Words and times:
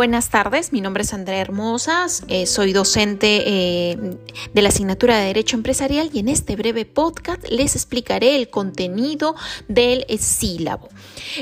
Buenas 0.00 0.30
tardes, 0.30 0.72
mi 0.72 0.80
nombre 0.80 1.02
es 1.02 1.12
Andrea 1.12 1.42
Hermosas, 1.42 2.24
eh, 2.28 2.46
soy 2.46 2.72
docente 2.72 3.42
eh, 3.44 3.98
de 4.54 4.62
la 4.62 4.70
asignatura 4.70 5.18
de 5.18 5.26
Derecho 5.26 5.56
Empresarial 5.56 6.08
y 6.10 6.20
en 6.20 6.28
este 6.28 6.56
breve 6.56 6.86
podcast 6.86 7.46
les 7.50 7.76
explicaré 7.76 8.36
el 8.36 8.48
contenido 8.48 9.34
del 9.68 10.06
sílabo. 10.18 10.88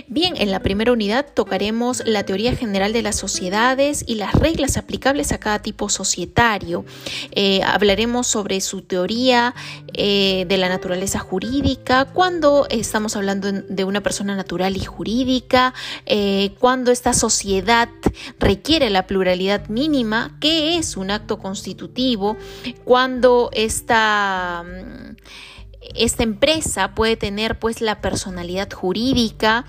Bien, 0.08 0.34
en 0.36 0.50
la 0.50 0.58
primera 0.58 0.90
unidad 0.90 1.24
tocaremos 1.32 2.02
la 2.04 2.24
teoría 2.24 2.56
general 2.56 2.92
de 2.92 3.02
las 3.02 3.14
sociedades 3.14 4.02
y 4.08 4.16
las 4.16 4.34
reglas 4.34 4.76
aplicables 4.76 5.30
a 5.30 5.38
cada 5.38 5.60
tipo 5.60 5.88
societario. 5.88 6.84
Eh, 7.30 7.60
hablaremos 7.62 8.26
sobre 8.26 8.60
su 8.60 8.82
teoría 8.82 9.54
de 9.86 10.56
la 10.58 10.68
naturaleza 10.68 11.18
jurídica, 11.18 12.04
cuando 12.04 12.66
estamos 12.70 13.16
hablando 13.16 13.50
de 13.50 13.84
una 13.84 14.00
persona 14.00 14.36
natural 14.36 14.76
y 14.76 14.84
jurídica, 14.84 15.74
cuando 16.60 16.92
esta 16.92 17.12
sociedad 17.14 17.88
requiere 18.48 18.88
la 18.88 19.06
pluralidad 19.06 19.68
mínima, 19.68 20.38
que 20.40 20.78
es 20.78 20.96
un 20.96 21.10
acto 21.10 21.38
constitutivo, 21.38 22.38
cuando 22.82 23.50
esta 23.52 24.64
mm, 24.64 25.16
esta 25.94 26.22
empresa 26.22 26.94
puede 26.94 27.16
tener 27.16 27.58
pues 27.58 27.80
la 27.80 28.00
personalidad 28.00 28.70
jurídica, 28.72 29.64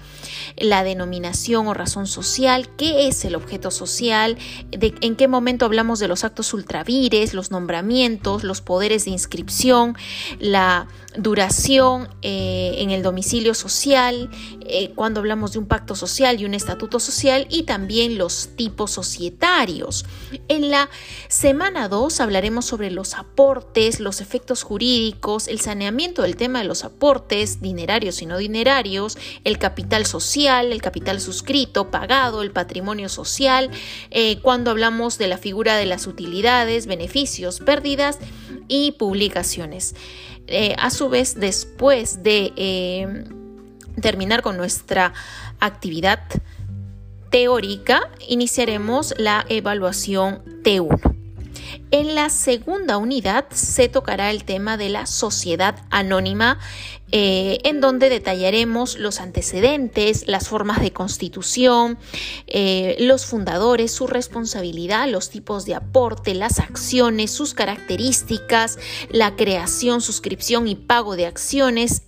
la 0.58 0.84
denominación 0.84 1.68
o 1.68 1.74
razón 1.74 2.08
social, 2.08 2.70
qué 2.78 3.08
es 3.08 3.26
el 3.26 3.36
objeto 3.36 3.70
social, 3.70 4.38
en 4.72 5.16
qué 5.16 5.28
momento 5.28 5.66
hablamos 5.66 6.00
de 6.00 6.08
los 6.08 6.24
actos 6.24 6.54
ultravires, 6.54 7.34
los 7.34 7.52
nombramientos, 7.52 8.44
los 8.44 8.62
poderes 8.62 9.06
de 9.06 9.12
inscripción, 9.12 9.96
la 10.40 10.88
duración 11.16 12.10
eh, 12.22 12.76
en 12.78 12.92
el 12.92 13.02
domicilio 13.04 13.54
social, 13.54 14.30
eh, 14.62 14.92
cuando 14.96 15.20
hablamos 15.20 15.54
de 15.54 15.60
un 15.60 15.68
pacto 15.68 15.96
social 15.96 16.40
y 16.40 16.46
un 16.46 16.54
estatuto 16.54 17.00
social 17.00 17.48
y 17.50 17.64
también 17.64 18.18
los 18.18 18.50
tipos 18.56 18.92
societarios. 18.92 20.06
En 20.48 20.70
la 20.70 20.90
semana 21.28 21.88
2 21.88 22.20
hablaremos 22.20 22.66
sobre 22.66 22.92
los 22.92 23.16
aportes, 23.16 24.00
los 24.00 24.22
efectos 24.22 24.64
jurídicos, 24.64 25.48
el 25.48 25.60
saneamiento 25.60 25.99
del 26.00 26.38
tema 26.38 26.60
de 26.60 26.66
los 26.66 26.86
aportes, 26.86 27.60
dinerarios 27.60 28.22
y 28.22 28.26
no 28.26 28.38
dinerarios, 28.38 29.18
el 29.44 29.58
capital 29.58 30.06
social, 30.06 30.72
el 30.72 30.82
capital 30.82 31.20
suscrito, 31.20 31.92
pagado, 31.92 32.42
el 32.42 32.52
patrimonio 32.52 33.10
social, 33.10 33.70
eh, 34.10 34.40
cuando 34.40 34.72
hablamos 34.72 35.18
de 35.18 35.28
la 35.28 35.38
figura 35.38 35.76
de 35.76 35.86
las 35.86 36.08
utilidades, 36.08 36.86
beneficios, 36.86 37.60
pérdidas 37.60 38.18
y 38.70 38.94
publicaciones. 38.94 39.94
Eh, 40.48 40.74
a 40.80 40.90
su 40.90 41.10
vez, 41.10 41.36
después 41.36 42.24
de 42.24 42.54
eh, 42.56 43.26
terminar 44.02 44.42
con 44.42 44.56
nuestra 44.56 45.14
actividad 45.60 46.22
teórica, 47.30 48.10
iniciaremos 48.26 49.14
la 49.18 49.46
evaluación 49.50 50.44
T1. 50.64 51.20
En 51.92 52.14
la 52.14 52.30
segunda 52.30 52.98
unidad 52.98 53.46
se 53.52 53.90
tocará 53.90 54.30
el 54.30 54.44
tema 54.44 54.78
de 54.78 54.90
la 54.90 55.08
sociedad 55.08 55.76
anónima, 55.90 56.60
eh, 57.12 57.58
en 57.64 57.82
donde 57.82 58.08
detallaremos 58.08 59.00
los 59.00 59.20
antecedentes, 59.20 60.28
las 60.28 60.48
formas 60.48 60.80
de 60.80 60.94
constitución, 60.94 61.98
eh, 62.46 62.96
los 63.00 63.26
fundadores, 63.26 63.92
su 63.92 64.06
responsabilidad, 64.06 65.10
los 65.10 65.32
tipos 65.32 65.66
de 65.66 65.74
aporte, 65.74 66.36
las 66.36 66.60
acciones, 66.60 67.32
sus 67.32 67.56
características, 67.56 68.78
la 69.10 69.36
creación, 69.36 70.02
suscripción 70.02 70.68
y 70.68 70.76
pago 70.76 71.16
de 71.16 71.26
acciones, 71.26 72.04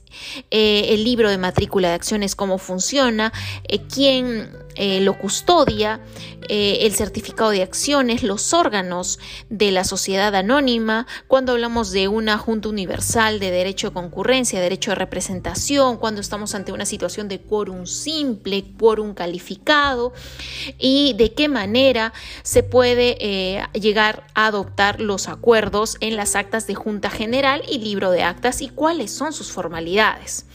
eh, 0.52 0.90
el 0.90 1.04
libro 1.04 1.32
de 1.32 1.40
matrícula 1.40 1.88
de 1.88 1.96
acciones, 1.96 2.36
cómo 2.36 2.60
funciona, 2.60 3.34
quién 3.92 4.52
lo 4.78 5.18
custodia, 5.18 6.00
el 6.50 6.94
certificado 6.94 7.52
de 7.52 7.62
acciones, 7.62 8.24
los 8.24 8.54
órganos 8.54 9.20
de 9.50 9.71
la 9.72 9.84
sociedad 9.84 10.34
anónima, 10.36 11.08
cuando 11.28 11.54
hablamos 11.54 11.92
de 11.92 12.08
una 12.08 12.38
junta 12.38 12.70
universal 12.70 13.40
de 13.40 13.52
derecho 13.52 13.90
de 13.90 13.94
concurrencia, 13.94 14.62
derecho 14.62 14.92
de 14.92 14.96
representación, 14.96 15.98
cuando 15.98 16.22
estamos 16.22 16.56
ante 16.56 16.72
una 16.72 16.86
situación 16.86 17.28
de 17.28 17.40
quórum 17.40 17.86
simple, 17.86 18.66
quórum 18.78 19.14
calificado 19.14 20.14
y 20.78 21.14
de 21.14 21.34
qué 21.34 21.48
manera 21.48 22.14
se 22.44 22.64
puede 22.64 23.18
eh, 23.20 23.64
llegar 23.74 24.28
a 24.34 24.48
adoptar 24.48 25.02
los 25.02 25.28
acuerdos 25.28 25.98
en 26.00 26.16
las 26.16 26.36
actas 26.36 26.68
de 26.68 26.76
Junta 26.76 27.10
General 27.10 27.62
y 27.68 27.80
libro 27.80 28.12
de 28.12 28.24
actas 28.24 28.62
y 28.62 28.70
cuáles 28.70 29.12
son 29.12 29.34
sus 29.34 29.52
formalidades. 29.52 30.46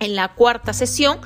En 0.00 0.16
la 0.16 0.28
cuarta 0.34 0.72
sesión 0.72 1.20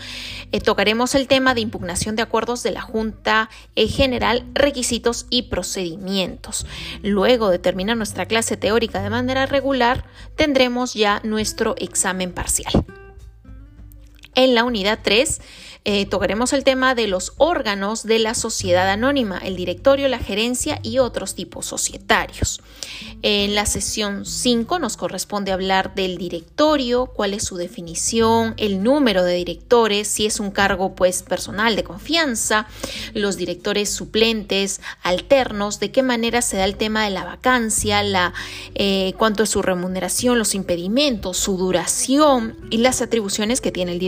eh, 0.53 0.61
tocaremos 0.61 1.15
el 1.15 1.27
tema 1.27 1.55
de 1.55 1.61
impugnación 1.61 2.17
de 2.17 2.23
acuerdos 2.23 2.62
de 2.62 2.71
la 2.71 2.81
Junta 2.81 3.49
eh, 3.77 3.89
General, 3.89 4.45
requisitos 4.53 5.27
y 5.31 5.45
procedimientos. 5.45 6.67
Luego 7.03 7.51
de 7.51 7.59
terminar 7.59 7.97
nuestra 7.97 8.27
clase 8.27 8.57
teórica 8.57 9.03
de 9.03 9.11
manera 9.11 9.47
regular, 9.47 10.05
tendremos 10.37 10.95
ya 10.95 11.21
nuestro 11.25 11.75
examen 11.78 12.33
parcial. 12.33 12.84
En 14.38 14.54
la 14.54 14.62
unidad 14.62 15.00
3 15.03 15.41
eh, 15.91 16.04
tocaremos 16.06 16.53
el 16.53 16.65
tema 16.65 16.94
de 16.94 17.06
los 17.06 17.32
órganos 17.38 18.03
de 18.03 18.19
la 18.19 18.34
sociedad 18.34 18.91
anónima, 18.91 19.38
el 19.38 19.56
directorio, 19.56 20.06
la 20.09 20.19
gerencia 20.19 20.81
y 20.82 20.99
otros 20.99 21.34
tipos 21.34 21.65
societarios. 21.65 22.60
En 23.22 23.54
la 23.54 23.65
sesión 23.65 24.27
5 24.27 24.78
nos 24.81 24.97
corresponde 24.97 25.50
hablar 25.50 25.94
del 25.94 26.19
directorio, 26.19 27.06
cuál 27.06 27.32
es 27.32 27.44
su 27.44 27.56
definición, 27.56 28.54
el 28.59 28.82
número 28.82 29.25
de 29.25 29.37
directores, 29.37 30.09
si 30.09 30.27
es 30.27 30.41
un 30.41 30.50
cargo 30.50 30.94
pues 30.94 31.22
personal 31.22 31.75
de 31.75 31.84
confianza, 31.84 32.69
los 33.15 33.37
directores 33.37 33.88
suplentes, 33.88 34.82
alternos, 35.03 35.81
de 35.81 35.91
qué 35.91 36.03
manera 36.03 36.43
se 36.43 36.59
da 36.59 36.66
el 36.66 36.77
tema 36.77 37.04
de 37.04 37.10
la 37.10 37.25
vacancia, 37.25 38.03
la, 38.03 38.34
eh, 38.75 39.15
cuánto 39.16 39.43
es 39.43 39.48
su 39.48 39.62
remuneración, 39.62 40.38
los 40.38 40.54
impedimentos, 40.54 41.38
su 41.38 41.56
duración 41.56 42.56
y 42.71 42.78
las 42.78 43.00
atribuciones 43.00 43.60
que 43.60 43.72
tiene 43.72 43.93
el 43.93 43.98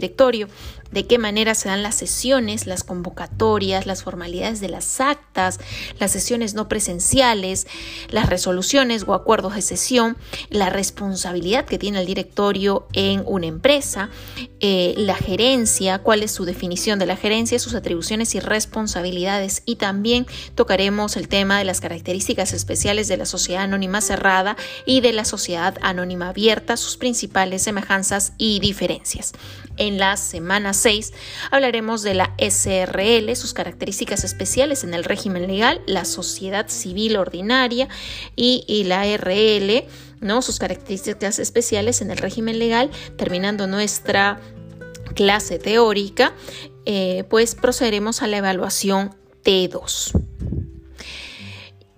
de 0.91 1.07
qué 1.07 1.19
manera 1.19 1.55
se 1.55 1.69
dan 1.69 1.83
las 1.83 1.95
sesiones, 1.95 2.67
las 2.67 2.85
convocatorias, 2.85 3.87
las 3.87 4.03
formalidades 4.03 4.61
de 4.61 4.69
las 4.69 5.01
actas, 5.01 5.61
las 5.99 6.11
sesiones 6.11 6.55
no 6.55 6.69
presenciales, 6.69 7.67
las 8.11 8.29
resoluciones 8.29 9.05
o 9.07 9.15
acuerdos 9.15 9.55
de 9.55 9.63
sesión, 9.63 10.17
la 10.51 10.69
responsabilidad 10.69 11.65
que 11.65 11.79
tiene 11.79 12.01
el 12.01 12.07
directorio 12.07 12.87
en 12.93 13.23
una 13.27 13.47
empresa, 13.47 14.11
eh, 14.61 14.95
la 14.97 15.15
gerencia, 15.15 16.01
cuál 16.01 16.23
es 16.23 16.33
su 16.33 16.45
definición 16.45 16.99
de 16.99 17.07
la 17.07 17.17
gerencia, 17.17 17.59
sus 17.59 17.75
atribuciones 17.75 18.35
y 18.35 18.41
responsabilidades 18.41 19.63
y 19.65 19.77
también 19.77 20.27
tocaremos 20.55 21.17
el 21.17 21.29
tema 21.29 21.59
de 21.59 21.65
las 21.65 21.81
características 21.81 22.53
especiales 22.53 23.09
de 23.09 23.17
la 23.17 23.27
sociedad 23.27 23.63
anónima 23.63 24.01
cerrada 24.01 24.57
y 24.87 25.01
de 25.01 25.13
la 25.13 25.25
sociedad 25.25 25.77
anónima 25.83 26.29
abierta, 26.29 26.77
sus 26.77 26.97
principales 26.97 27.63
semejanzas 27.63 28.33
y 28.39 28.61
diferencias. 28.61 29.33
En 29.77 29.99
las 30.11 30.19
semanas 30.19 30.77
6 30.79 31.13
hablaremos 31.53 32.03
de 32.03 32.15
la 32.15 32.35
SRL, 32.37 33.37
sus 33.37 33.55
características 33.55 34.25
especiales 34.25 34.83
en 34.83 34.93
el 34.93 35.05
régimen 35.05 35.47
legal, 35.47 35.83
la 35.87 36.05
sociedad 36.05 36.67
civil 36.69 37.17
ordinaria 37.17 37.89
y, 38.35 38.83
la 38.89 39.05
RL, 39.05 39.85
¿no? 40.21 40.43
sus 40.43 40.59
características 40.59 41.39
especiales 41.39 42.01
en 42.01 42.11
el 42.11 42.19
régimen 42.19 42.59
legal, 42.59 42.91
terminando 43.17 43.69
nuestra 43.69 44.41
clase 45.15 45.61
teórica, 45.61 46.33
eh, 46.87 47.23
pues 47.31 47.55
procederemos 47.55 48.23
a 48.23 48.27
la 48.27 48.39
evaluación 48.39 49.15
T2. 49.45 50.30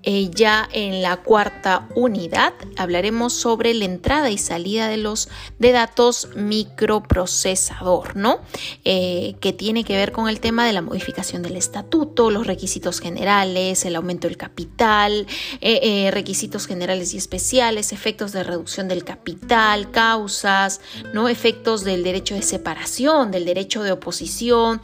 Eh, 0.05 0.31
ya 0.35 0.69
en 0.73 1.01
la 1.01 1.19
cuarta 1.19 1.89
unidad 1.95 2.55
hablaremos 2.77 3.33
sobre 3.33 3.73
la 3.73 3.85
entrada 3.85 4.31
y 4.31 4.39
salida 4.39 4.89
de 4.89 4.97
los 4.97 5.29
de 5.61 5.71
datos 5.71 6.28
microprocesador, 6.34 8.16
¿no? 8.16 8.41
Eh, 8.84 9.37
que 9.41 9.53
tiene 9.53 9.84
que 9.84 9.97
ver 9.97 10.10
con 10.10 10.28
el 10.28 10.41
tema 10.41 10.66
de 10.66 10.72
la 10.72 10.83
modificación 10.83 11.43
del 11.43 11.57
estatuto, 11.57 12.31
los 12.31 12.49
requisitos 12.49 12.99
generales, 12.99 13.84
el 13.84 13.95
aumento 13.95 14.27
del 14.27 14.37
capital, 14.37 15.27
eh, 15.60 16.10
requisitos 16.13 16.66
generales 16.66 17.15
y 17.15 17.19
especiales, 17.19 17.93
efectos 17.93 18.33
de 18.33 18.43
reducción 18.43 18.89
del 18.89 19.05
capital, 19.05 19.93
causas, 19.93 20.81
¿no? 21.15 21.28
Efectos 21.28 21.84
del 21.84 22.03
derecho 22.03 22.34
de 22.34 22.43
separación, 22.43 23.31
del 23.31 23.45
derecho 23.45 23.84
de 23.84 23.93
oposición, 23.93 24.81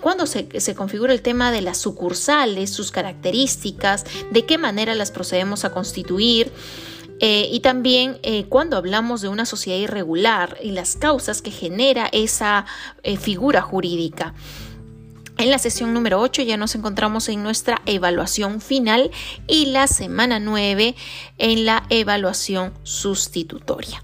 cuando 0.00 0.26
se, 0.26 0.60
se 0.60 0.74
configura 0.74 1.12
el 1.12 1.22
tema 1.22 1.50
de 1.50 1.62
las 1.62 1.78
sucursales, 1.78 2.70
sus 2.70 2.92
características, 2.92 4.04
de 4.36 4.44
qué 4.44 4.58
manera 4.58 4.94
las 4.94 5.12
procedemos 5.12 5.64
a 5.64 5.72
constituir. 5.72 6.52
Eh, 7.20 7.48
y 7.50 7.60
también 7.60 8.18
eh, 8.22 8.44
cuando 8.50 8.76
hablamos 8.76 9.22
de 9.22 9.28
una 9.28 9.46
sociedad 9.46 9.78
irregular 9.78 10.58
y 10.62 10.72
las 10.72 10.96
causas 10.96 11.40
que 11.40 11.50
genera 11.50 12.10
esa 12.12 12.66
eh, 13.02 13.16
figura 13.16 13.62
jurídica. 13.62 14.34
En 15.38 15.48
la 15.48 15.58
sesión 15.58 15.94
número 15.94 16.20
8 16.20 16.42
ya 16.42 16.58
nos 16.58 16.74
encontramos 16.74 17.30
en 17.30 17.42
nuestra 17.42 17.80
evaluación 17.86 18.60
final 18.60 19.10
y 19.46 19.66
la 19.66 19.86
semana 19.86 20.38
9 20.38 20.94
en 21.38 21.64
la 21.64 21.84
evaluación 21.88 22.74
sustitutoria. 22.82 24.02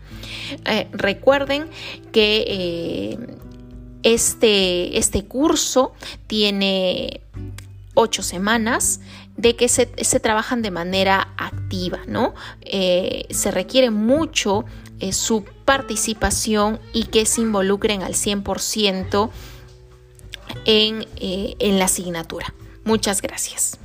recuerden 0.93 1.69
que 2.13 3.19
este, 4.03 4.99
este 4.99 5.25
curso 5.25 5.93
tiene 6.27 7.21
ocho 7.95 8.23
semanas 8.23 9.01
de 9.37 9.57
que 9.57 9.69
se, 9.69 9.87
trabajan 10.21 10.63
de 10.63 10.71
manera 10.71 11.35
activa, 11.37 12.01
¿no? 12.07 12.35
Eh, 12.61 13.27
se 13.31 13.51
requiere 13.51 13.91
mucho 13.91 14.65
eh, 15.01 15.13
su 15.13 15.45
participación 15.65 16.81
y 16.93 17.05
que 17.05 17.27
se 17.27 17.41
involucren 17.41 18.03
al 18.03 18.13
100% 18.13 19.31
en, 20.65 21.07
en 21.17 21.79
la 21.79 21.87
asignatura. 21.87 22.55
Muchas 22.85 23.23
gracias. 23.23 23.79